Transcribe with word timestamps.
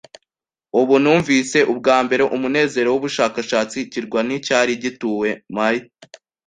Ubu 0.79 0.95
numvise 1.03 1.57
ubwambere 1.71 2.23
umunezero 2.35 2.87
wubushakashatsi. 2.91 3.75
Ikirwa 3.85 4.19
nticyari 4.27 4.73
gituwe; 4.83 5.29
my 5.55 5.75